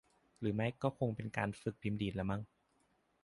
[0.39, 2.41] หรือไม่ก็คงเป็นการฝึกพิมพ์ดีดละมั้ง